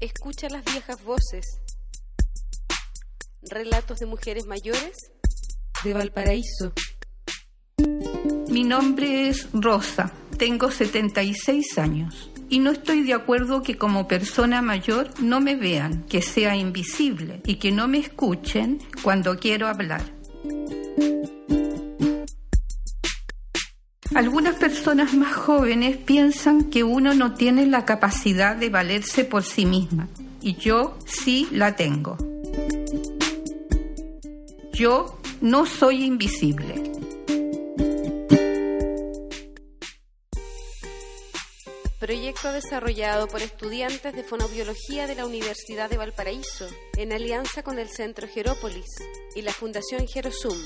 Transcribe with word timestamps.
Escucha 0.00 0.48
las 0.48 0.64
viejas 0.64 1.04
voces. 1.04 1.60
Relatos 3.42 3.98
de 3.98 4.06
mujeres 4.06 4.46
mayores 4.46 4.96
de 5.84 5.92
Valparaíso. 5.92 6.72
Mi 8.48 8.64
nombre 8.64 9.28
es 9.28 9.46
Rosa, 9.52 10.10
tengo 10.38 10.70
76 10.70 11.76
años 11.76 12.30
y 12.48 12.60
no 12.60 12.70
estoy 12.70 13.02
de 13.02 13.12
acuerdo 13.12 13.62
que 13.62 13.76
como 13.76 14.08
persona 14.08 14.62
mayor 14.62 15.10
no 15.20 15.38
me 15.40 15.54
vean, 15.54 16.04
que 16.04 16.22
sea 16.22 16.56
invisible 16.56 17.42
y 17.44 17.56
que 17.56 17.70
no 17.70 17.86
me 17.86 17.98
escuchen 17.98 18.78
cuando 19.02 19.36
quiero 19.36 19.68
hablar. 19.68 20.19
Algunas 24.14 24.56
personas 24.56 25.14
más 25.14 25.34
jóvenes 25.34 25.96
piensan 25.96 26.64
que 26.64 26.82
uno 26.82 27.14
no 27.14 27.34
tiene 27.34 27.66
la 27.66 27.84
capacidad 27.84 28.56
de 28.56 28.68
valerse 28.68 29.24
por 29.24 29.44
sí 29.44 29.66
misma 29.66 30.08
y 30.40 30.56
yo 30.56 30.98
sí 31.06 31.48
la 31.52 31.76
tengo. 31.76 32.16
Yo 34.72 35.20
no 35.40 35.66
soy 35.66 36.04
invisible. 36.04 36.90
Proyecto 42.00 42.50
desarrollado 42.50 43.28
por 43.28 43.42
estudiantes 43.42 44.12
de 44.14 44.24
fonobiología 44.24 45.06
de 45.06 45.14
la 45.14 45.26
Universidad 45.26 45.88
de 45.88 45.98
Valparaíso 45.98 46.66
en 46.96 47.12
alianza 47.12 47.62
con 47.62 47.78
el 47.78 47.88
Centro 47.88 48.26
Gerópolis 48.26 48.88
y 49.36 49.42
la 49.42 49.52
Fundación 49.52 50.08
Gerosum. 50.08 50.56